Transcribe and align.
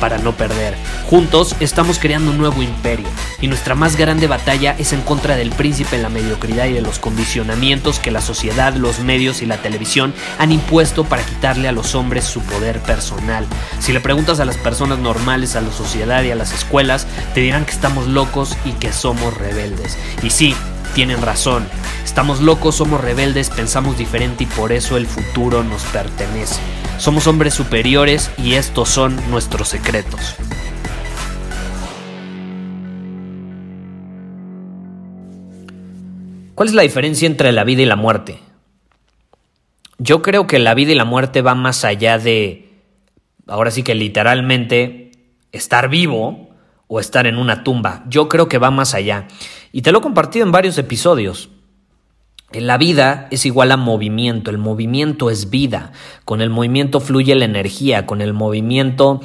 para 0.00 0.18
no 0.18 0.32
perder. 0.32 0.74
Juntos 1.08 1.54
estamos 1.60 1.98
creando 1.98 2.30
un 2.30 2.38
nuevo 2.38 2.62
imperio 2.62 3.06
y 3.40 3.48
nuestra 3.48 3.74
más 3.74 3.96
grande 3.96 4.26
batalla 4.26 4.74
es 4.78 4.92
en 4.92 5.02
contra 5.02 5.36
del 5.36 5.50
príncipe, 5.50 5.98
la 5.98 6.08
mediocridad 6.08 6.66
y 6.66 6.72
de 6.72 6.80
los 6.80 6.98
condicionamientos 6.98 7.98
que 7.98 8.10
la 8.10 8.20
sociedad, 8.20 8.74
los 8.74 9.00
medios 9.00 9.42
y 9.42 9.46
la 9.46 9.58
televisión 9.58 10.14
han 10.38 10.52
impuesto 10.52 11.04
para 11.04 11.24
quitarle 11.24 11.68
a 11.68 11.72
los 11.72 11.94
hombres 11.94 12.24
su 12.24 12.40
poder 12.42 12.80
personal. 12.80 13.46
Si 13.78 13.92
le 13.92 14.00
preguntas 14.00 14.40
a 14.40 14.44
las 14.44 14.56
personas 14.56 14.98
normales, 14.98 15.56
a 15.56 15.60
la 15.60 15.72
sociedad 15.72 16.22
y 16.22 16.30
a 16.30 16.36
las 16.36 16.52
escuelas, 16.52 17.06
te 17.34 17.40
dirán 17.40 17.64
que 17.64 17.72
estamos 17.72 18.06
locos 18.06 18.56
y 18.64 18.72
que 18.72 18.92
somos 18.92 19.36
rebeldes. 19.36 19.98
Y 20.22 20.30
sí, 20.30 20.54
tienen 20.94 21.20
razón. 21.20 21.66
Estamos 22.04 22.40
locos, 22.40 22.76
somos 22.76 23.00
rebeldes, 23.00 23.50
pensamos 23.50 23.98
diferente 23.98 24.44
y 24.44 24.46
por 24.46 24.72
eso 24.72 24.96
el 24.96 25.06
futuro 25.06 25.64
nos 25.64 25.82
pertenece. 25.84 26.60
Somos 26.98 27.26
hombres 27.26 27.52
superiores 27.52 28.30
y 28.38 28.54
estos 28.54 28.88
son 28.88 29.18
nuestros 29.30 29.68
secretos. 29.68 30.36
¿Cuál 36.54 36.68
es 36.68 36.74
la 36.74 36.82
diferencia 36.82 37.26
entre 37.26 37.50
la 37.50 37.64
vida 37.64 37.82
y 37.82 37.86
la 37.86 37.96
muerte? 37.96 38.38
Yo 39.98 40.22
creo 40.22 40.46
que 40.46 40.60
la 40.60 40.74
vida 40.74 40.92
y 40.92 40.94
la 40.94 41.04
muerte 41.04 41.42
va 41.42 41.56
más 41.56 41.84
allá 41.84 42.18
de, 42.18 42.70
ahora 43.48 43.72
sí 43.72 43.82
que 43.82 43.96
literalmente, 43.96 45.10
estar 45.50 45.88
vivo 45.88 46.50
o 46.86 47.00
estar 47.00 47.26
en 47.26 47.38
una 47.38 47.64
tumba. 47.64 48.04
Yo 48.08 48.28
creo 48.28 48.48
que 48.48 48.58
va 48.58 48.70
más 48.70 48.94
allá. 48.94 49.26
Y 49.74 49.82
te 49.82 49.90
lo 49.90 49.98
he 49.98 50.02
compartido 50.02 50.46
en 50.46 50.52
varios 50.52 50.78
episodios. 50.78 51.48
La 52.52 52.78
vida 52.78 53.26
es 53.32 53.44
igual 53.44 53.72
a 53.72 53.76
movimiento, 53.76 54.52
el 54.52 54.58
movimiento 54.58 55.30
es 55.30 55.50
vida, 55.50 55.90
con 56.24 56.40
el 56.40 56.48
movimiento 56.48 57.00
fluye 57.00 57.34
la 57.34 57.44
energía, 57.44 58.06
con 58.06 58.20
el 58.20 58.34
movimiento 58.34 59.20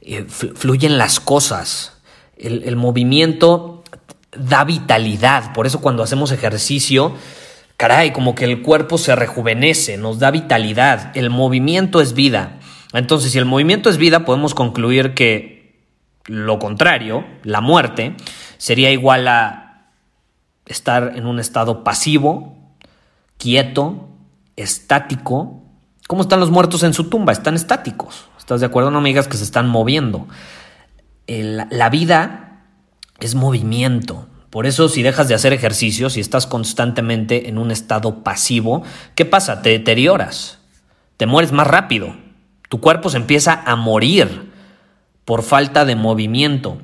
eh, 0.00 0.24
fluyen 0.24 0.96
las 0.96 1.20
cosas, 1.20 2.00
el, 2.38 2.62
el 2.62 2.76
movimiento 2.76 3.84
da 4.34 4.64
vitalidad, 4.64 5.52
por 5.52 5.66
eso 5.66 5.82
cuando 5.82 6.02
hacemos 6.02 6.32
ejercicio, 6.32 7.12
caray, 7.76 8.10
como 8.14 8.34
que 8.34 8.46
el 8.46 8.62
cuerpo 8.62 8.96
se 8.96 9.14
rejuvenece, 9.14 9.98
nos 9.98 10.18
da 10.18 10.30
vitalidad, 10.30 11.14
el 11.14 11.28
movimiento 11.28 12.00
es 12.00 12.14
vida. 12.14 12.58
Entonces, 12.94 13.32
si 13.32 13.38
el 13.38 13.44
movimiento 13.44 13.90
es 13.90 13.98
vida, 13.98 14.24
podemos 14.24 14.54
concluir 14.54 15.12
que 15.12 15.60
lo 16.24 16.58
contrario, 16.58 17.26
la 17.42 17.60
muerte, 17.60 18.14
sería 18.56 18.90
igual 18.90 19.28
a 19.28 19.59
estar 20.70 21.12
en 21.16 21.26
un 21.26 21.38
estado 21.38 21.84
pasivo, 21.84 22.56
quieto, 23.38 24.08
estático. 24.56 25.62
¿Cómo 26.06 26.22
están 26.22 26.40
los 26.40 26.50
muertos 26.50 26.82
en 26.82 26.94
su 26.94 27.04
tumba? 27.04 27.32
Están 27.32 27.54
estáticos. 27.54 28.28
¿Estás 28.38 28.60
de 28.60 28.66
acuerdo? 28.66 28.90
No 28.90 29.00
me 29.00 29.10
digas 29.10 29.28
que 29.28 29.36
se 29.36 29.44
están 29.44 29.68
moviendo. 29.68 30.26
la 31.26 31.90
vida 31.90 32.62
es 33.18 33.34
movimiento. 33.34 34.26
Por 34.50 34.66
eso 34.66 34.88
si 34.88 35.02
dejas 35.02 35.28
de 35.28 35.34
hacer 35.34 35.52
ejercicio, 35.52 36.10
si 36.10 36.20
estás 36.20 36.46
constantemente 36.46 37.48
en 37.48 37.56
un 37.56 37.70
estado 37.70 38.24
pasivo, 38.24 38.82
¿qué 39.14 39.24
pasa? 39.24 39.62
Te 39.62 39.70
deterioras, 39.70 40.58
te 41.16 41.26
mueres 41.26 41.52
más 41.52 41.68
rápido, 41.68 42.16
tu 42.68 42.80
cuerpo 42.80 43.10
se 43.10 43.18
empieza 43.18 43.62
a 43.64 43.76
morir 43.76 44.50
por 45.24 45.44
falta 45.44 45.84
de 45.84 45.94
movimiento. 45.94 46.78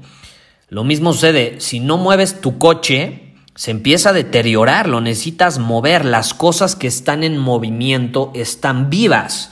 Lo 0.69 0.85
mismo 0.85 1.13
sucede, 1.13 1.61
si 1.61 1.81
no 1.81 1.97
mueves 1.97 2.41
tu 2.41 2.59
coche, 2.59 3.26
se 3.57 3.71
empieza 3.71 4.11
a 4.11 4.13
deteriorar, 4.13 4.87
lo 4.87 5.01
necesitas 5.01 5.59
mover, 5.59 6.05
las 6.05 6.35
cosas 6.35 6.77
que 6.77 6.87
están 6.87 7.25
en 7.25 7.39
movimiento 7.39 8.31
están 8.35 8.91
vivas. 8.91 9.51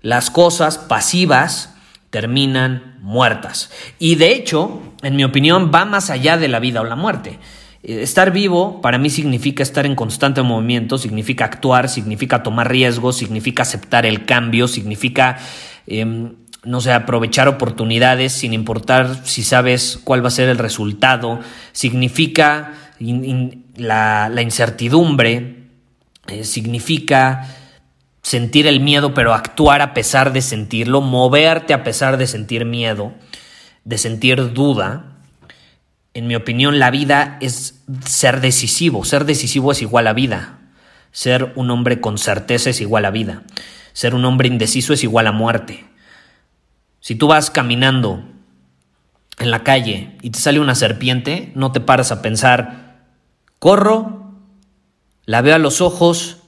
Las 0.00 0.30
cosas 0.30 0.78
pasivas 0.78 1.74
terminan 2.08 2.96
muertas. 3.02 3.70
Y 3.98 4.14
de 4.14 4.32
hecho, 4.32 4.80
en 5.02 5.14
mi 5.14 5.24
opinión, 5.24 5.70
va 5.72 5.84
más 5.84 6.08
allá 6.08 6.38
de 6.38 6.48
la 6.48 6.58
vida 6.58 6.80
o 6.80 6.84
la 6.84 6.96
muerte. 6.96 7.38
Eh, 7.82 8.00
estar 8.02 8.32
vivo 8.32 8.80
para 8.80 8.96
mí 8.96 9.10
significa 9.10 9.62
estar 9.62 9.84
en 9.84 9.94
constante 9.94 10.40
movimiento, 10.42 10.96
significa 10.96 11.44
actuar, 11.44 11.90
significa 11.90 12.42
tomar 12.42 12.70
riesgos, 12.70 13.18
significa 13.18 13.62
aceptar 13.62 14.06
el 14.06 14.24
cambio, 14.24 14.68
significa 14.68 15.38
em, 15.86 16.34
no 16.64 16.80
sé, 16.80 16.92
aprovechar 16.92 17.48
oportunidades 17.48 18.32
sin 18.32 18.52
importar 18.52 19.26
si 19.26 19.42
sabes 19.42 19.98
cuál 20.02 20.22
va 20.22 20.28
a 20.28 20.32
ser 20.32 20.48
el 20.48 20.58
resultado, 20.58 21.40
significa 21.72 22.74
la, 22.98 24.42
incertidumbre, 24.42 25.56
eh, 26.28 26.44
significa 26.44 27.56
sentir 28.22 28.66
el 28.66 28.80
miedo 28.80 29.14
pero 29.14 29.32
actuar 29.32 29.80
a 29.80 29.94
pesar 29.94 30.32
de 30.32 30.42
sentirlo, 30.42 31.00
moverte 31.00 31.72
a 31.72 31.82
pesar 31.82 32.18
de 32.18 32.26
sentir 32.26 32.66
miedo, 32.66 33.14
de 33.84 33.98
sentir 33.98 34.52
duda. 34.52 35.16
En 36.12 36.26
mi 36.26 36.34
opinión, 36.34 36.78
la 36.78 36.90
vida 36.90 37.38
es 37.40 37.80
ser 38.04 38.40
decisivo. 38.40 39.04
Ser 39.04 39.24
decisivo 39.24 39.72
es 39.72 39.80
igual 39.80 40.08
a 40.08 40.12
vida. 40.12 40.58
Ser 41.12 41.52
un 41.54 41.70
hombre 41.70 42.00
con 42.00 42.18
certeza 42.18 42.70
es 42.70 42.80
igual 42.80 43.04
a 43.04 43.10
vida. 43.10 43.44
Ser 43.92 44.14
un 44.14 44.24
hombre 44.24 44.48
indeciso 44.48 44.92
es 44.92 45.02
igual 45.04 45.26
a 45.26 45.32
muerte. 45.32 45.89
Si 47.00 47.14
tú 47.14 47.28
vas 47.28 47.50
caminando 47.50 48.22
en 49.38 49.50
la 49.50 49.64
calle 49.64 50.16
y 50.22 50.30
te 50.30 50.38
sale 50.38 50.60
una 50.60 50.74
serpiente, 50.74 51.50
no 51.54 51.72
te 51.72 51.80
paras 51.80 52.12
a 52.12 52.22
pensar, 52.22 53.06
corro, 53.58 54.34
la 55.24 55.40
veo 55.40 55.54
a 55.54 55.58
los 55.58 55.80
ojos, 55.80 56.38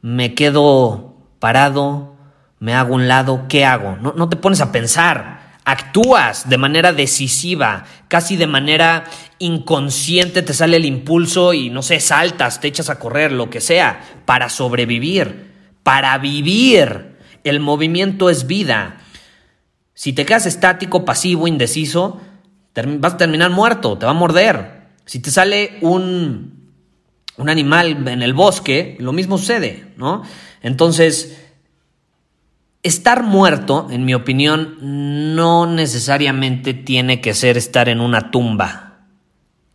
me 0.00 0.34
quedo 0.34 1.16
parado, 1.38 2.16
me 2.58 2.74
hago 2.74 2.94
un 2.94 3.06
lado, 3.06 3.44
¿qué 3.48 3.64
hago? 3.64 3.96
No, 3.96 4.14
no 4.16 4.28
te 4.28 4.36
pones 4.36 4.60
a 4.60 4.72
pensar, 4.72 5.58
actúas 5.64 6.48
de 6.48 6.56
manera 6.56 6.94
decisiva, 6.94 7.84
casi 8.08 8.36
de 8.36 8.46
manera 8.46 9.04
inconsciente 9.38 10.40
te 10.40 10.54
sale 10.54 10.78
el 10.78 10.86
impulso 10.86 11.52
y 11.52 11.68
no 11.68 11.82
sé, 11.82 12.00
saltas, 12.00 12.60
te 12.60 12.68
echas 12.68 12.88
a 12.88 12.98
correr, 12.98 13.32
lo 13.32 13.50
que 13.50 13.60
sea, 13.60 14.00
para 14.24 14.48
sobrevivir, 14.48 15.52
para 15.82 16.16
vivir. 16.16 17.18
El 17.44 17.60
movimiento 17.60 18.30
es 18.30 18.46
vida. 18.46 18.96
Si 19.98 20.12
te 20.12 20.24
quedas 20.24 20.46
estático, 20.46 21.04
pasivo, 21.04 21.48
indeciso, 21.48 22.20
vas 23.00 23.14
a 23.14 23.16
terminar 23.16 23.50
muerto, 23.50 23.98
te 23.98 24.06
va 24.06 24.12
a 24.12 24.14
morder. 24.14 24.90
Si 25.04 25.18
te 25.18 25.32
sale 25.32 25.76
un, 25.80 26.70
un 27.36 27.48
animal 27.48 28.06
en 28.06 28.22
el 28.22 28.32
bosque, 28.32 28.96
lo 29.00 29.12
mismo 29.12 29.38
sucede, 29.38 29.92
¿no? 29.96 30.22
Entonces, 30.62 31.36
estar 32.84 33.24
muerto, 33.24 33.88
en 33.90 34.04
mi 34.04 34.14
opinión, 34.14 34.76
no 35.34 35.66
necesariamente 35.66 36.74
tiene 36.74 37.20
que 37.20 37.34
ser 37.34 37.56
estar 37.56 37.88
en 37.88 38.00
una 38.00 38.30
tumba 38.30 39.00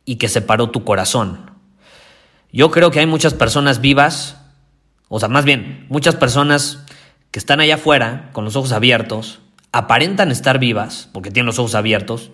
y 0.06 0.16
que 0.16 0.30
separó 0.30 0.70
tu 0.70 0.86
corazón. 0.86 1.52
Yo 2.54 2.72
creo 2.72 2.92
que 2.92 3.02
hay 3.02 3.08
muchas 3.08 3.34
personas 3.34 3.82
vivas, 3.82 4.38
o 5.10 5.20
sea, 5.20 5.28
más 5.28 5.44
bien, 5.44 5.86
muchas 5.90 6.16
personas 6.16 6.86
que 7.30 7.40
están 7.40 7.60
allá 7.60 7.76
afuera 7.76 8.30
con 8.32 8.46
los 8.46 8.56
ojos 8.56 8.72
abiertos, 8.72 9.42
aparentan 9.74 10.32
estar 10.32 10.60
vivas, 10.60 11.10
porque 11.12 11.32
tienen 11.32 11.48
los 11.48 11.60
ojos 11.60 11.76
abiertos, 11.76 12.32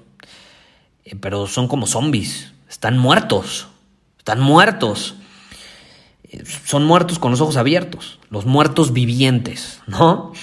eh, 1.05 1.16
pero 1.16 1.47
son 1.47 1.67
como 1.67 1.88
zombies, 1.88 2.53
están 2.69 3.00
muertos, 3.00 3.69
están 4.19 4.41
muertos. 4.41 5.15
Eh, 6.25 6.44
son 6.65 6.83
muertos 6.83 7.18
con 7.18 7.31
los 7.31 7.41
ojos 7.41 7.57
abiertos, 7.57 8.19
los 8.30 8.45
muertos 8.45 8.94
vivientes, 8.94 9.81
¿no? 9.88 10.33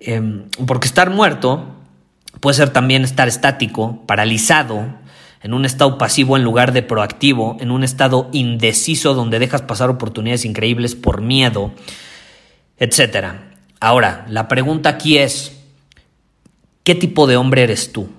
Em, 0.00 0.50
porque 0.66 0.88
estar 0.88 1.08
muerto 1.08 1.64
puede 2.40 2.56
ser 2.56 2.70
también 2.70 3.04
estar 3.04 3.28
estático, 3.28 4.04
paralizado, 4.06 4.84
en 5.42 5.54
un 5.54 5.64
estado 5.64 5.96
pasivo 5.96 6.36
en 6.36 6.42
lugar 6.42 6.72
de 6.72 6.82
proactivo, 6.82 7.56
en 7.60 7.70
un 7.70 7.84
estado 7.84 8.28
indeciso 8.32 9.14
donde 9.14 9.38
dejas 9.38 9.62
pasar 9.62 9.90
oportunidades 9.90 10.44
increíbles 10.44 10.96
por 10.96 11.20
miedo, 11.20 11.72
etc. 12.78 13.26
Ahora, 13.78 14.26
la 14.28 14.48
pregunta 14.48 14.88
aquí 14.88 15.18
es, 15.18 15.55
¿Qué 16.86 16.94
tipo 16.94 17.26
de 17.26 17.36
hombre 17.36 17.64
eres 17.64 17.90
tú? 17.90 18.10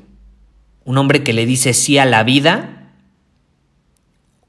¿Un 0.84 0.98
hombre 0.98 1.24
que 1.24 1.32
le 1.32 1.46
dice 1.46 1.74
sí 1.74 1.98
a 2.00 2.06
la 2.06 2.26
vida 2.26 2.92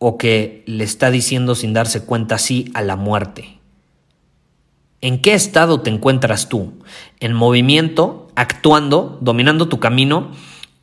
o 0.00 0.18
que 0.18 0.64
le 0.66 0.82
está 0.82 1.12
diciendo 1.12 1.54
sin 1.54 1.72
darse 1.72 2.04
cuenta 2.04 2.36
sí 2.38 2.68
a 2.74 2.82
la 2.82 2.96
muerte? 2.96 3.60
¿En 5.00 5.22
qué 5.22 5.34
estado 5.34 5.82
te 5.82 5.90
encuentras 5.90 6.48
tú? 6.48 6.72
¿En 7.20 7.32
movimiento, 7.32 8.26
actuando, 8.34 9.18
dominando 9.20 9.68
tu 9.68 9.78
camino 9.78 10.32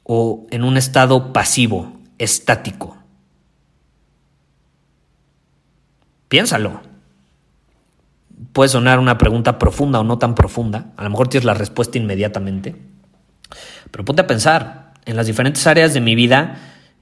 o 0.06 0.48
en 0.50 0.64
un 0.64 0.78
estado 0.78 1.34
pasivo, 1.34 1.92
estático? 2.18 2.96
Piénsalo. 6.30 6.80
puede 8.54 8.70
sonar 8.70 9.00
una 9.00 9.18
pregunta 9.18 9.60
profunda 9.60 10.00
o 10.00 10.06
no 10.06 10.20
tan 10.20 10.36
profunda. 10.36 10.94
A 10.96 11.04
lo 11.04 11.10
mejor 11.10 11.28
tienes 11.28 11.44
la 11.44 11.54
respuesta 11.54 11.98
inmediatamente. 11.98 12.95
Pero 13.92 14.06
ponte 14.06 14.22
a 14.22 14.28
pensar 14.28 14.94
en 15.06 15.16
las 15.16 15.28
diferentes 15.28 15.66
áreas 15.68 15.94
de 15.94 16.02
mi 16.02 16.16
vida, 16.16 16.58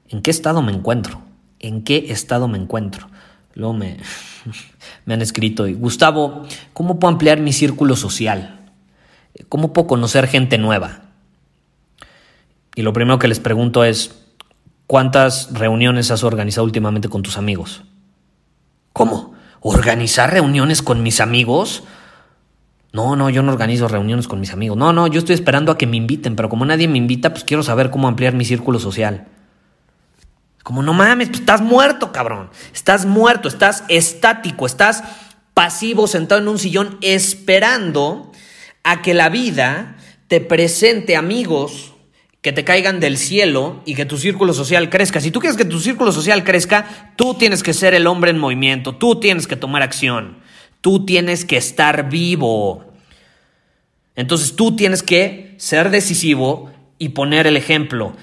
¿en 0.09 0.21
qué 0.21 0.31
estado 0.31 0.61
me 0.61 0.71
encuentro? 0.71 1.21
¿En 1.59 1.83
qué 1.83 2.05
estado 2.09 2.47
me 2.47 2.57
encuentro? 2.57 3.07
Luego 3.55 3.73
me, 3.73 3.97
me 5.05 5.13
han 5.13 5.21
escrito, 5.21 5.67
y 5.67 5.73
Gustavo, 5.73 6.45
¿cómo 6.73 6.99
puedo 6.99 7.11
ampliar 7.11 7.39
mi 7.39 7.53
círculo 7.53 7.95
social? 7.95 8.71
¿Cómo 9.49 9.73
puedo 9.73 9.87
conocer 9.87 10.27
gente 10.27 10.57
nueva? 10.57 11.01
Y 12.75 12.81
lo 12.81 12.93
primero 12.93 13.19
que 13.19 13.27
les 13.27 13.39
pregunto 13.39 13.83
es, 13.83 14.15
¿cuántas 14.87 15.53
reuniones 15.53 16.11
has 16.11 16.23
organizado 16.23 16.65
últimamente 16.65 17.09
con 17.09 17.21
tus 17.21 17.37
amigos? 17.37 17.83
¿Cómo? 18.93 19.33
¿Organizar 19.61 20.31
reuniones 20.31 20.81
con 20.81 21.03
mis 21.03 21.21
amigos? 21.21 21.83
No, 22.93 23.15
no, 23.15 23.31
yo 23.31 23.41
no 23.41 23.51
organizo 23.51 23.87
reuniones 23.87 24.27
con 24.27 24.39
mis 24.39 24.53
amigos. 24.53 24.77
No, 24.77 24.93
no, 24.93 25.07
yo 25.07 25.17
estoy 25.17 25.33
esperando 25.33 25.71
a 25.71 25.77
que 25.79 25.87
me 25.87 25.97
inviten, 25.97 26.35
pero 26.35 26.47
como 26.47 26.63
nadie 26.63 26.87
me 26.87 26.99
invita, 26.99 27.31
pues 27.31 27.43
quiero 27.43 27.63
saber 27.63 27.89
cómo 27.89 28.07
ampliar 28.07 28.35
mi 28.35 28.45
círculo 28.45 28.79
social. 28.79 29.27
Como 30.61 30.83
no 30.83 30.93
mames, 30.93 31.29
pues 31.29 31.39
estás 31.39 31.61
muerto, 31.61 32.11
cabrón. 32.11 32.51
Estás 32.71 33.07
muerto, 33.07 33.47
estás 33.47 33.83
estático, 33.89 34.67
estás 34.67 35.03
pasivo 35.55 36.05
sentado 36.05 36.39
en 36.39 36.47
un 36.47 36.59
sillón 36.59 36.99
esperando 37.01 38.31
a 38.83 39.01
que 39.01 39.15
la 39.15 39.29
vida 39.29 39.97
te 40.27 40.39
presente 40.39 41.15
amigos 41.15 41.93
que 42.43 42.51
te 42.51 42.63
caigan 42.63 42.99
del 42.99 43.17
cielo 43.17 43.81
y 43.85 43.95
que 43.95 44.05
tu 44.05 44.17
círculo 44.17 44.53
social 44.53 44.91
crezca. 44.91 45.19
Si 45.19 45.31
tú 45.31 45.39
quieres 45.39 45.57
que 45.57 45.65
tu 45.65 45.79
círculo 45.79 46.11
social 46.11 46.43
crezca, 46.43 47.13
tú 47.15 47.33
tienes 47.33 47.63
que 47.63 47.73
ser 47.73 47.95
el 47.95 48.05
hombre 48.05 48.31
en 48.31 48.37
movimiento, 48.37 48.95
tú 48.95 49.19
tienes 49.19 49.47
que 49.47 49.55
tomar 49.55 49.81
acción, 49.81 50.42
tú 50.83 51.05
tienes 51.05 51.45
que 51.45 51.57
estar 51.57 52.09
vivo. 52.09 52.83
Entonces 54.15 54.55
tú 54.55 54.75
tienes 54.75 55.01
que 55.01 55.55
ser 55.57 55.89
decisivo 55.89 56.71
y 56.99 57.09
poner 57.09 57.47
el 57.47 57.57
ejemplo 57.57 58.13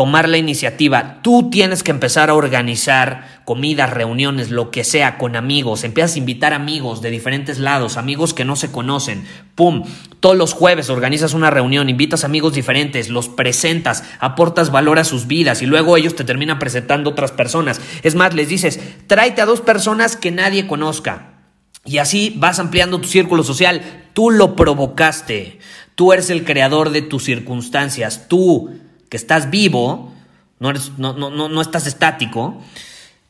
tomar 0.00 0.30
la 0.30 0.38
iniciativa. 0.38 1.20
Tú 1.20 1.50
tienes 1.50 1.82
que 1.82 1.90
empezar 1.90 2.30
a 2.30 2.34
organizar 2.34 3.42
comidas, 3.44 3.90
reuniones, 3.90 4.50
lo 4.50 4.70
que 4.70 4.82
sea, 4.82 5.18
con 5.18 5.36
amigos. 5.36 5.84
Empiezas 5.84 6.14
a 6.14 6.18
invitar 6.18 6.54
amigos 6.54 7.02
de 7.02 7.10
diferentes 7.10 7.58
lados, 7.58 7.98
amigos 7.98 8.32
que 8.32 8.46
no 8.46 8.56
se 8.56 8.72
conocen. 8.72 9.26
¡Pum! 9.54 9.84
Todos 10.20 10.38
los 10.38 10.54
jueves 10.54 10.88
organizas 10.88 11.34
una 11.34 11.50
reunión, 11.50 11.90
invitas 11.90 12.24
amigos 12.24 12.54
diferentes, 12.54 13.10
los 13.10 13.28
presentas, 13.28 14.02
aportas 14.20 14.70
valor 14.70 14.98
a 14.98 15.04
sus 15.04 15.26
vidas 15.26 15.60
y 15.60 15.66
luego 15.66 15.98
ellos 15.98 16.16
te 16.16 16.24
terminan 16.24 16.58
presentando 16.58 17.10
otras 17.10 17.32
personas. 17.32 17.78
Es 18.02 18.14
más, 18.14 18.32
les 18.32 18.48
dices, 18.48 18.80
tráete 19.06 19.42
a 19.42 19.46
dos 19.46 19.60
personas 19.60 20.16
que 20.16 20.30
nadie 20.30 20.66
conozca. 20.66 21.39
Y 21.84 21.98
así 21.98 22.34
vas 22.36 22.58
ampliando 22.58 23.00
tu 23.00 23.08
círculo 23.08 23.42
social. 23.42 23.82
Tú 24.12 24.30
lo 24.30 24.56
provocaste. 24.56 25.58
Tú 25.94 26.12
eres 26.12 26.30
el 26.30 26.44
creador 26.44 26.90
de 26.90 27.02
tus 27.02 27.24
circunstancias. 27.24 28.26
Tú 28.28 28.70
que 29.10 29.16
estás 29.16 29.50
vivo, 29.50 30.14
no, 30.60 30.70
eres, 30.70 30.92
no, 30.96 31.12
no, 31.12 31.30
no, 31.30 31.60
estás 31.60 31.86
estático, 31.86 32.62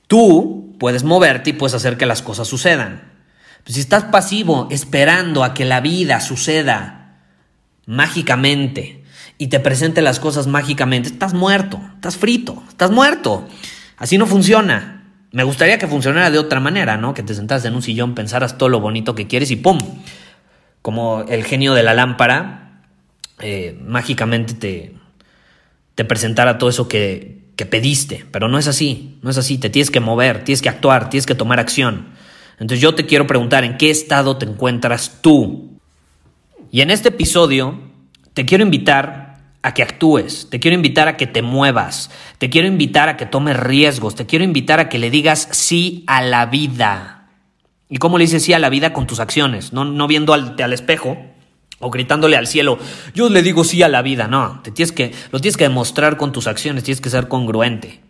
tú 0.07 0.77
puedes 0.79 1.05
moverte 1.05 1.51
y 1.51 1.53
puedes 1.55 1.75
hacer 1.75 1.97
que 1.97 2.07
las 2.07 2.23
cosas 2.23 2.47
sucedan. 2.47 3.11
Pues 3.65 3.75
si 3.75 3.81
estás 3.81 4.05
pasivo, 4.05 4.69
esperando 4.71 5.43
a 5.43 5.55
que 5.55 5.65
la 5.65 5.81
vida 5.81 6.21
suceda 6.21 7.19
mágicamente 7.87 9.05
y 9.39 9.47
te 9.47 9.59
presente 9.59 10.03
las 10.03 10.21
cosas 10.21 10.47
mágicamente, 10.47 11.09
estás 11.09 11.35
muerto, 11.35 11.81
estás 11.95 12.17
frito, 12.17 12.63
estás 12.69 12.91
muerto. 12.91 13.49
Así 13.97 14.19
no 14.19 14.27
funciona. 14.27 15.00
Me 15.33 15.45
gustaría 15.45 15.79
que 15.79 15.87
funcionara 15.87 16.31
de 16.31 16.39
otra 16.39 16.61
manera, 16.61 16.97
¿no? 16.97 17.15
Que 17.15 17.23
te 17.23 17.35
sentas 17.35 17.65
en 17.65 17.75
un 17.75 17.83
sillón, 17.83 18.15
pensaras 18.15 18.59
todo 18.59 18.69
lo 18.69 18.81
bonito 18.81 19.15
que 19.15 19.27
quieres 19.27 19.51
y 19.51 19.57
¡pum! 19.57 19.79
Como 20.83 21.23
el 21.29 21.45
genio 21.45 21.75
de 21.75 21.83
la 21.83 21.95
lámpara, 21.95 22.83
eh, 23.41 23.79
mágicamente 23.87 24.55
te, 24.55 24.95
te 25.95 26.05
presentara 26.05 26.59
todo 26.59 26.71
eso 26.71 26.89
que, 26.89 27.41
que 27.57 27.67
pediste, 27.67 28.25
pero 28.33 28.49
no 28.49 28.59
es 28.59 28.67
así, 28.67 29.19
no 29.23 29.31
es 29.31 29.39
así, 29.39 29.59
te 29.59 29.71
tienes 29.71 29.91
que 29.91 30.01
mover, 30.01 30.45
tienes 30.45 30.63
que 30.63 30.69
actuar, 30.69 31.11
tienes 31.11 31.27
que 31.27 31.35
tomar 31.35 31.61
acción. 31.61 32.09
Entonces 32.53 32.81
yo 32.81 32.95
te 32.95 33.07
quiero 33.07 33.27
preguntar, 33.27 33.65
¿en 33.65 33.77
qué 33.77 33.91
estado 33.91 34.37
te 34.37 34.47
encuentras 34.47 35.19
tú? 35.21 35.79
Y 36.71 36.81
en 36.81 36.91
este 36.91 37.11
episodio 37.11 37.79
te 38.33 38.47
quiero 38.47 38.65
invitar 38.65 39.30
a 39.63 39.75
que 39.75 39.83
actúes, 39.83 40.49
te 40.51 40.59
quiero 40.59 40.75
invitar 40.75 41.09
a 41.09 41.17
que 41.17 41.27
te 41.27 41.43
muevas, 41.43 42.11
te 42.39 42.49
quiero 42.49 42.67
invitar 42.67 43.09
a 43.09 43.17
que 43.17 43.27
tomes 43.27 43.59
riesgos, 43.59 44.15
te 44.15 44.27
quiero 44.27 44.45
invitar 44.45 44.81
a 44.81 44.89
que 44.89 44.99
le 44.99 45.11
digas 45.11 45.49
sí 45.53 46.05
a 46.07 46.23
la 46.23 46.47
vida. 46.47 47.29
¿Y 47.89 47.99
cómo 47.99 48.19
le 48.19 48.25
dices 48.25 48.43
sí 48.43 48.53
a 48.53 48.59
la 48.59 48.71
vida 48.71 48.93
con 48.93 49.07
tus 49.07 49.21
acciones? 49.21 49.73
No, 49.73 49.85
no 49.85 50.07
viendo 50.07 50.33
al, 50.33 50.57
al 50.63 50.73
espejo, 50.73 51.19
o 51.81 51.91
gritándole 51.91 52.37
al 52.37 52.47
cielo, 52.47 52.79
yo 53.15 53.29
le 53.29 53.43
digo 53.43 53.65
sí 53.65 53.83
a 53.83 53.89
la 53.89 54.03
vida. 54.03 54.29
No, 54.29 54.61
te 54.63 54.71
tienes 54.71 54.93
que, 54.93 55.13
lo 55.33 55.41
tienes 55.41 55.57
que 55.57 55.65
demostrar 55.65 56.17
con 56.17 56.31
tus 56.31 56.47
acciones, 56.47 56.85
tienes 56.85 57.01
que 57.01 57.11
ser 57.11 57.27
congruente. 57.27 58.01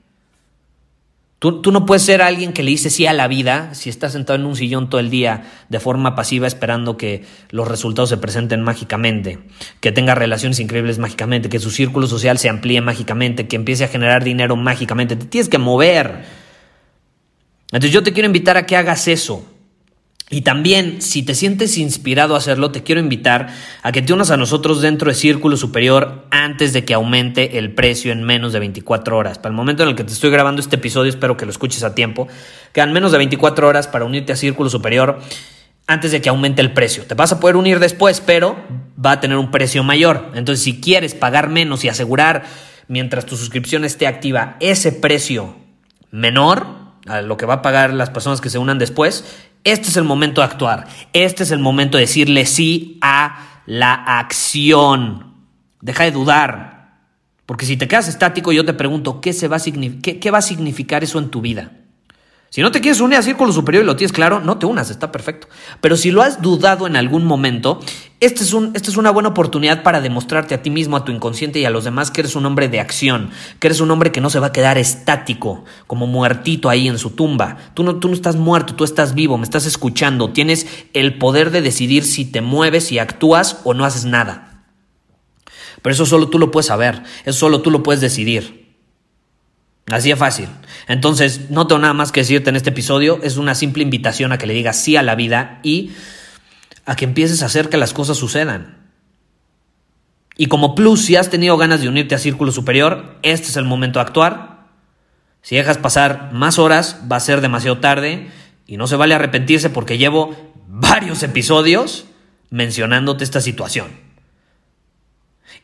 Tú, 1.40 1.62
tú, 1.62 1.72
no 1.72 1.86
puedes 1.86 2.02
ser 2.02 2.20
alguien 2.20 2.52
que 2.52 2.62
le 2.62 2.70
dice 2.70 2.90
sí 2.90 3.06
a 3.06 3.14
la 3.14 3.26
vida 3.26 3.74
si 3.74 3.88
estás 3.88 4.12
sentado 4.12 4.38
en 4.38 4.44
un 4.44 4.56
sillón 4.56 4.90
todo 4.90 5.00
el 5.00 5.08
día 5.08 5.50
de 5.70 5.80
forma 5.80 6.14
pasiva 6.14 6.46
esperando 6.46 6.98
que 6.98 7.24
los 7.48 7.66
resultados 7.66 8.10
se 8.10 8.18
presenten 8.18 8.62
mágicamente, 8.62 9.38
que 9.80 9.90
tenga 9.90 10.14
relaciones 10.14 10.60
increíbles 10.60 10.98
mágicamente, 10.98 11.48
que 11.48 11.58
su 11.58 11.70
círculo 11.70 12.06
social 12.06 12.36
se 12.36 12.50
amplíe 12.50 12.82
mágicamente, 12.82 13.48
que 13.48 13.56
empiece 13.56 13.84
a 13.84 13.88
generar 13.88 14.22
dinero 14.22 14.54
mágicamente. 14.54 15.16
Te 15.16 15.24
tienes 15.24 15.48
que 15.48 15.56
mover. 15.56 16.26
Entonces 17.72 17.90
yo 17.90 18.02
te 18.02 18.12
quiero 18.12 18.26
invitar 18.26 18.58
a 18.58 18.66
que 18.66 18.76
hagas 18.76 19.08
eso. 19.08 19.49
Y 20.32 20.42
también, 20.42 21.02
si 21.02 21.24
te 21.24 21.34
sientes 21.34 21.76
inspirado 21.76 22.36
a 22.36 22.38
hacerlo, 22.38 22.70
te 22.70 22.84
quiero 22.84 23.00
invitar 23.00 23.48
a 23.82 23.90
que 23.90 24.00
te 24.00 24.12
unas 24.12 24.30
a 24.30 24.36
nosotros 24.36 24.80
dentro 24.80 25.10
de 25.10 25.16
Círculo 25.16 25.56
Superior 25.56 26.24
antes 26.30 26.72
de 26.72 26.84
que 26.84 26.94
aumente 26.94 27.58
el 27.58 27.74
precio 27.74 28.12
en 28.12 28.22
menos 28.22 28.52
de 28.52 28.60
24 28.60 29.16
horas. 29.16 29.38
Para 29.38 29.50
el 29.50 29.56
momento 29.56 29.82
en 29.82 29.88
el 29.88 29.96
que 29.96 30.04
te 30.04 30.12
estoy 30.12 30.30
grabando 30.30 30.60
este 30.60 30.76
episodio, 30.76 31.10
espero 31.10 31.36
que 31.36 31.46
lo 31.46 31.50
escuches 31.50 31.82
a 31.82 31.96
tiempo. 31.96 32.28
Quedan 32.72 32.92
menos 32.92 33.10
de 33.10 33.18
24 33.18 33.66
horas 33.66 33.88
para 33.88 34.04
unirte 34.04 34.32
a 34.32 34.36
Círculo 34.36 34.70
Superior 34.70 35.18
antes 35.88 36.12
de 36.12 36.20
que 36.20 36.28
aumente 36.28 36.62
el 36.62 36.72
precio. 36.72 37.02
Te 37.04 37.16
vas 37.16 37.32
a 37.32 37.40
poder 37.40 37.56
unir 37.56 37.80
después, 37.80 38.20
pero 38.20 38.56
va 39.04 39.10
a 39.10 39.20
tener 39.20 39.36
un 39.36 39.50
precio 39.50 39.82
mayor. 39.82 40.30
Entonces, 40.36 40.62
si 40.62 40.80
quieres 40.80 41.16
pagar 41.16 41.48
menos 41.48 41.84
y 41.84 41.88
asegurar 41.88 42.44
mientras 42.86 43.26
tu 43.26 43.36
suscripción 43.36 43.84
esté 43.84 44.06
activa 44.06 44.56
ese 44.60 44.92
precio 44.92 45.56
menor 46.12 46.66
a 47.08 47.20
lo 47.22 47.36
que 47.36 47.46
va 47.46 47.54
a 47.54 47.62
pagar 47.62 47.92
las 47.92 48.10
personas 48.10 48.40
que 48.40 48.50
se 48.50 48.58
unan 48.58 48.78
después, 48.78 49.24
este 49.64 49.88
es 49.88 49.96
el 49.96 50.04
momento 50.04 50.40
de 50.40 50.46
actuar. 50.46 50.86
Este 51.12 51.42
es 51.42 51.50
el 51.50 51.58
momento 51.58 51.98
de 51.98 52.02
decirle 52.02 52.46
sí 52.46 52.98
a 53.00 53.62
la 53.66 53.94
acción. 53.94 55.34
Deja 55.80 56.04
de 56.04 56.12
dudar. 56.12 56.98
Porque 57.46 57.66
si 57.66 57.76
te 57.76 57.88
quedas 57.88 58.08
estático, 58.08 58.52
yo 58.52 58.64
te 58.64 58.74
pregunto, 58.74 59.20
¿qué, 59.20 59.32
se 59.32 59.48
va, 59.48 59.58
qué 59.58 60.30
va 60.30 60.38
a 60.38 60.42
significar 60.42 61.02
eso 61.02 61.18
en 61.18 61.30
tu 61.30 61.40
vida? 61.40 61.72
Si 62.50 62.62
no 62.62 62.72
te 62.72 62.80
quieres 62.80 63.00
unir 63.00 63.16
a 63.16 63.22
Círculo 63.22 63.52
Superior 63.52 63.84
y 63.84 63.86
lo 63.86 63.94
tienes 63.94 64.12
claro, 64.12 64.40
no 64.40 64.58
te 64.58 64.66
unas, 64.66 64.90
está 64.90 65.12
perfecto. 65.12 65.46
Pero 65.80 65.96
si 65.96 66.10
lo 66.10 66.20
has 66.20 66.42
dudado 66.42 66.88
en 66.88 66.96
algún 66.96 67.24
momento, 67.24 67.78
esta 68.18 68.42
es, 68.42 68.52
un, 68.52 68.72
es 68.74 68.96
una 68.96 69.12
buena 69.12 69.28
oportunidad 69.28 69.84
para 69.84 70.00
demostrarte 70.00 70.56
a 70.56 70.60
ti 70.60 70.68
mismo, 70.68 70.96
a 70.96 71.04
tu 71.04 71.12
inconsciente 71.12 71.60
y 71.60 71.64
a 71.64 71.70
los 71.70 71.84
demás 71.84 72.10
que 72.10 72.22
eres 72.22 72.34
un 72.34 72.44
hombre 72.46 72.68
de 72.68 72.80
acción, 72.80 73.30
que 73.60 73.68
eres 73.68 73.80
un 73.80 73.92
hombre 73.92 74.10
que 74.10 74.20
no 74.20 74.30
se 74.30 74.40
va 74.40 74.48
a 74.48 74.52
quedar 74.52 74.78
estático, 74.78 75.64
como 75.86 76.08
muertito 76.08 76.68
ahí 76.68 76.88
en 76.88 76.98
su 76.98 77.10
tumba. 77.10 77.56
Tú 77.74 77.84
no, 77.84 78.00
tú 78.00 78.08
no 78.08 78.14
estás 78.14 78.34
muerto, 78.34 78.74
tú 78.74 78.82
estás 78.82 79.14
vivo, 79.14 79.38
me 79.38 79.44
estás 79.44 79.64
escuchando, 79.64 80.32
tienes 80.32 80.66
el 80.92 81.18
poder 81.18 81.52
de 81.52 81.62
decidir 81.62 82.02
si 82.02 82.24
te 82.24 82.40
mueves 82.40 82.90
y 82.90 82.98
actúas 82.98 83.60
o 83.62 83.74
no 83.74 83.84
haces 83.84 84.06
nada. 84.06 84.64
Pero 85.82 85.94
eso 85.94 86.04
solo 86.04 86.28
tú 86.28 86.40
lo 86.40 86.50
puedes 86.50 86.66
saber, 86.66 87.04
eso 87.24 87.38
solo 87.38 87.62
tú 87.62 87.70
lo 87.70 87.84
puedes 87.84 88.00
decidir. 88.00 88.59
Así 89.86 90.10
es 90.10 90.18
fácil. 90.18 90.48
Entonces, 90.88 91.50
no 91.50 91.66
tengo 91.66 91.80
nada 91.80 91.94
más 91.94 92.12
que 92.12 92.20
decirte 92.20 92.50
en 92.50 92.56
este 92.56 92.70
episodio. 92.70 93.20
Es 93.22 93.36
una 93.36 93.54
simple 93.54 93.82
invitación 93.82 94.32
a 94.32 94.38
que 94.38 94.46
le 94.46 94.54
digas 94.54 94.76
sí 94.76 94.96
a 94.96 95.02
la 95.02 95.14
vida 95.14 95.60
y 95.62 95.92
a 96.84 96.96
que 96.96 97.04
empieces 97.04 97.42
a 97.42 97.46
hacer 97.46 97.68
que 97.68 97.76
las 97.76 97.92
cosas 97.92 98.16
sucedan. 98.16 98.78
Y 100.36 100.46
como 100.46 100.74
plus, 100.74 101.04
si 101.04 101.16
has 101.16 101.28
tenido 101.28 101.56
ganas 101.56 101.82
de 101.82 101.88
unirte 101.88 102.14
a 102.14 102.18
Círculo 102.18 102.52
Superior, 102.52 103.18
este 103.22 103.48
es 103.48 103.56
el 103.56 103.64
momento 103.64 103.98
de 103.98 104.06
actuar. 104.06 104.68
Si 105.42 105.56
dejas 105.56 105.78
pasar 105.78 106.30
más 106.32 106.58
horas, 106.58 107.00
va 107.10 107.16
a 107.16 107.20
ser 107.20 107.40
demasiado 107.40 107.78
tarde 107.78 108.30
y 108.66 108.76
no 108.76 108.86
se 108.86 108.96
vale 108.96 109.14
arrepentirse 109.14 109.70
porque 109.70 109.98
llevo 109.98 110.34
varios 110.68 111.22
episodios 111.22 112.06
mencionándote 112.50 113.24
esta 113.24 113.40
situación. 113.40 113.88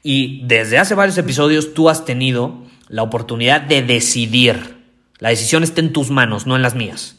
Y 0.03 0.47
desde 0.47 0.79
hace 0.79 0.95
varios 0.95 1.19
episodios 1.19 1.75
tú 1.75 1.89
has 1.89 2.05
tenido 2.05 2.63
la 2.89 3.03
oportunidad 3.03 3.61
de 3.61 3.83
decidir. 3.83 4.77
La 5.19 5.31
decisión 5.31 5.63
está 5.63 5.81
en 5.81 5.93
tus 5.93 6.11
manos, 6.11 6.47
no 6.47 6.57
en 6.57 6.63
las 6.63 6.75
mías, 6.75 7.17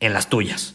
en 0.00 0.12
las 0.12 0.28
tuyas. 0.28 0.74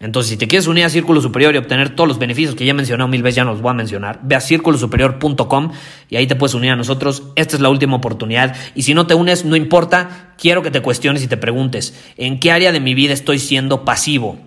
Entonces, 0.00 0.30
si 0.30 0.38
te 0.38 0.48
quieres 0.48 0.66
unir 0.66 0.86
a 0.86 0.88
Círculo 0.88 1.20
Superior 1.20 1.54
y 1.54 1.58
obtener 1.58 1.90
todos 1.94 2.08
los 2.08 2.18
beneficios 2.18 2.54
que 2.54 2.64
ya 2.64 2.70
he 2.70 2.74
mencionado 2.74 3.06
mil 3.06 3.22
veces, 3.22 3.36
ya 3.36 3.44
no 3.44 3.50
los 3.50 3.60
voy 3.60 3.70
a 3.70 3.74
mencionar, 3.74 4.18
ve 4.22 4.34
a 4.34 4.40
círculosuperior.com 4.40 5.72
y 6.08 6.16
ahí 6.16 6.26
te 6.26 6.36
puedes 6.36 6.54
unir 6.54 6.70
a 6.70 6.76
nosotros. 6.76 7.24
Esta 7.36 7.56
es 7.56 7.60
la 7.60 7.68
última 7.68 7.96
oportunidad. 7.96 8.56
Y 8.74 8.82
si 8.82 8.94
no 8.94 9.06
te 9.06 9.12
unes, 9.12 9.44
no 9.44 9.56
importa, 9.56 10.34
quiero 10.38 10.62
que 10.62 10.70
te 10.70 10.80
cuestiones 10.80 11.22
y 11.22 11.28
te 11.28 11.36
preguntes, 11.36 11.94
¿en 12.16 12.40
qué 12.40 12.50
área 12.50 12.72
de 12.72 12.80
mi 12.80 12.94
vida 12.94 13.12
estoy 13.12 13.38
siendo 13.38 13.84
pasivo? 13.84 14.38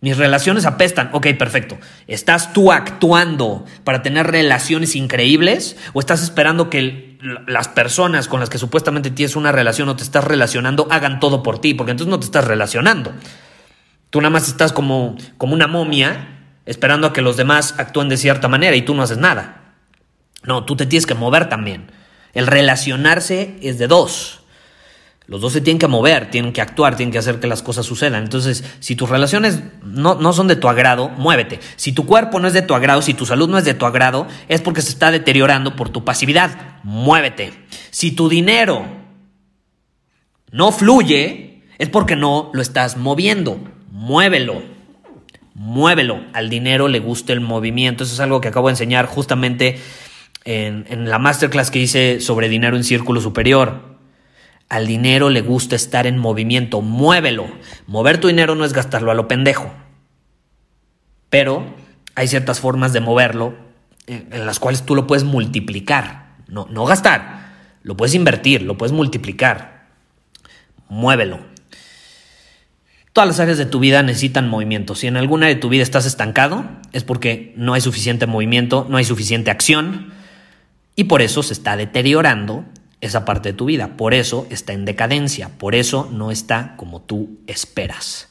Mis 0.00 0.16
relaciones 0.16 0.66
apestan. 0.66 1.10
Ok, 1.12 1.26
perfecto. 1.36 1.76
¿Estás 2.06 2.52
tú 2.52 2.70
actuando 2.70 3.64
para 3.82 4.02
tener 4.02 4.28
relaciones 4.28 4.94
increíbles 4.94 5.76
o 5.94 5.98
estás 5.98 6.22
esperando 6.22 6.70
que 6.70 7.07
las 7.20 7.68
personas 7.68 8.28
con 8.28 8.40
las 8.40 8.48
que 8.48 8.58
supuestamente 8.58 9.10
tienes 9.10 9.36
una 9.36 9.52
relación 9.52 9.88
o 9.88 9.96
te 9.96 10.02
estás 10.02 10.24
relacionando 10.24 10.88
hagan 10.90 11.20
todo 11.20 11.42
por 11.42 11.60
ti? 11.60 11.74
Porque 11.74 11.92
entonces 11.92 12.10
no 12.10 12.20
te 12.20 12.26
estás 12.26 12.46
relacionando. 12.46 13.12
Tú 14.10 14.20
nada 14.20 14.30
más 14.30 14.48
estás 14.48 14.72
como, 14.72 15.16
como 15.36 15.54
una 15.54 15.66
momia 15.66 16.38
esperando 16.64 17.06
a 17.06 17.12
que 17.12 17.22
los 17.22 17.36
demás 17.36 17.74
actúen 17.78 18.08
de 18.08 18.16
cierta 18.16 18.48
manera 18.48 18.76
y 18.76 18.82
tú 18.82 18.94
no 18.94 19.02
haces 19.02 19.18
nada. 19.18 19.74
No, 20.42 20.64
tú 20.64 20.76
te 20.76 20.86
tienes 20.86 21.06
que 21.06 21.14
mover 21.14 21.48
también. 21.48 21.90
El 22.32 22.46
relacionarse 22.46 23.58
es 23.62 23.78
de 23.78 23.88
dos. 23.88 24.42
Los 25.28 25.42
dos 25.42 25.52
se 25.52 25.60
tienen 25.60 25.78
que 25.78 25.88
mover, 25.88 26.30
tienen 26.30 26.54
que 26.54 26.62
actuar, 26.62 26.96
tienen 26.96 27.12
que 27.12 27.18
hacer 27.18 27.38
que 27.38 27.46
las 27.46 27.62
cosas 27.62 27.84
sucedan. 27.84 28.22
Entonces, 28.22 28.64
si 28.80 28.96
tus 28.96 29.10
relaciones 29.10 29.62
no, 29.84 30.14
no, 30.14 30.32
son 30.32 30.48
de 30.48 30.56
tu 30.56 30.70
agrado, 30.70 31.10
muévete. 31.10 31.60
Si 31.76 31.92
tu 31.92 32.06
cuerpo 32.06 32.40
no 32.40 32.48
es 32.48 32.54
de 32.54 32.62
tu 32.62 32.74
agrado, 32.74 33.02
si 33.02 33.12
tu 33.12 33.26
salud 33.26 33.46
no 33.46 33.58
es 33.58 33.66
de 33.66 33.74
tu 33.74 33.84
agrado, 33.84 34.26
es 34.48 34.62
porque 34.62 34.80
se 34.80 34.88
está 34.88 35.10
deteriorando 35.10 35.76
por 35.76 35.90
tu 35.90 36.02
pasividad. 36.02 36.78
Muévete. 36.82 37.52
Si 37.90 38.12
tu 38.12 38.30
dinero 38.30 38.86
no 40.50 40.72
fluye, 40.72 41.62
es 41.76 41.90
porque 41.90 42.16
no 42.16 42.50
lo 42.54 42.62
estás 42.62 42.96
moviendo. 42.96 43.60
Muévelo. 43.90 44.62
Muévelo. 45.52 46.24
Al 46.32 46.48
dinero 46.48 46.88
le 46.88 47.00
gusta 47.00 47.34
el 47.34 47.42
movimiento. 47.42 48.04
Eso 48.04 48.14
es 48.14 48.20
algo 48.20 48.40
que 48.40 48.48
acabo 48.48 48.68
de 48.68 48.72
enseñar 48.72 49.04
justamente 49.04 49.78
en, 50.46 50.86
en 50.88 51.10
la 51.10 51.18
masterclass 51.18 51.70
que 51.70 51.80
hice 51.80 52.22
sobre 52.22 52.48
dinero 52.48 52.78
en 52.78 52.84
círculo 52.84 53.20
superior. 53.20 53.97
Al 54.68 54.86
dinero 54.86 55.30
le 55.30 55.40
gusta 55.40 55.76
estar 55.76 56.06
en 56.06 56.18
movimiento, 56.18 56.82
muévelo. 56.82 57.46
Mover 57.86 58.20
tu 58.20 58.28
dinero 58.28 58.54
no 58.54 58.64
es 58.64 58.72
gastarlo 58.72 59.10
a 59.10 59.14
lo 59.14 59.26
pendejo. 59.26 59.72
Pero 61.30 61.74
hay 62.14 62.28
ciertas 62.28 62.60
formas 62.60 62.92
de 62.92 63.00
moverlo 63.00 63.54
en 64.06 64.46
las 64.46 64.58
cuales 64.58 64.84
tú 64.84 64.94
lo 64.94 65.06
puedes 65.06 65.24
multiplicar. 65.24 66.28
No, 66.48 66.66
no 66.70 66.84
gastar, 66.84 67.54
lo 67.82 67.96
puedes 67.96 68.14
invertir, 68.14 68.62
lo 68.62 68.76
puedes 68.78 68.92
multiplicar. 68.92 69.86
Muévelo. 70.88 71.40
Todas 73.12 73.28
las 73.28 73.40
áreas 73.40 73.58
de 73.58 73.66
tu 73.66 73.80
vida 73.80 74.02
necesitan 74.02 74.48
movimiento. 74.48 74.94
Si 74.94 75.06
en 75.06 75.16
alguna 75.16 75.46
de 75.46 75.56
tu 75.56 75.68
vida 75.68 75.82
estás 75.82 76.06
estancado, 76.06 76.64
es 76.92 77.04
porque 77.04 77.52
no 77.56 77.74
hay 77.74 77.80
suficiente 77.80 78.26
movimiento, 78.26 78.86
no 78.88 78.96
hay 78.96 79.04
suficiente 79.04 79.50
acción 79.50 80.12
y 80.94 81.04
por 81.04 81.22
eso 81.22 81.42
se 81.42 81.52
está 81.52 81.76
deteriorando 81.76 82.64
esa 83.00 83.24
parte 83.24 83.50
de 83.50 83.58
tu 83.58 83.66
vida. 83.66 83.96
Por 83.96 84.14
eso 84.14 84.46
está 84.50 84.72
en 84.72 84.84
decadencia, 84.84 85.50
por 85.58 85.74
eso 85.74 86.08
no 86.12 86.30
está 86.30 86.74
como 86.76 87.00
tú 87.00 87.38
esperas. 87.46 88.28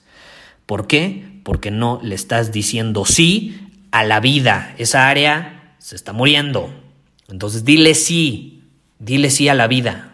¿Por 0.66 0.88
qué? 0.88 1.40
Porque 1.44 1.72
no 1.72 2.00
le 2.04 2.16
estás 2.16 2.52
diciendo 2.52 3.06
sí 3.06 3.70
a 3.92 4.04
la 4.04 4.20
vida. 4.20 4.76
Esa 4.78 5.10
área 5.10 5.76
se 5.80 5.96
está 5.96 6.14
muriendo. 6.14 6.70
Entonces 7.30 7.64
dile 7.64 7.96
sí, 7.96 8.64
dile 9.00 9.30
sí 9.30 9.48
a 9.48 9.54
la 9.54 9.68
vida. 9.68 10.14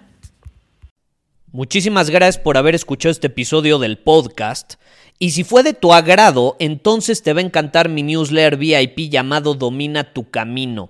Muchísimas 1.52 2.10
gracias 2.10 2.44
por 2.44 2.58
haber 2.58 2.74
escuchado 2.74 3.12
este 3.12 3.28
episodio 3.28 3.78
del 3.78 3.98
podcast. 3.98 4.76
Y 5.20 5.32
si 5.32 5.44
fue 5.44 5.62
de 5.62 5.74
tu 5.74 5.94
agrado, 5.94 6.56
entonces 6.60 7.22
te 7.22 7.34
va 7.34 7.42
a 7.42 7.44
encantar 7.44 7.90
mi 7.90 8.02
newsletter 8.02 8.58
VIP 8.58 9.12
llamado 9.12 9.54
Domina 9.54 10.14
tu 10.14 10.30
Camino. 10.30 10.90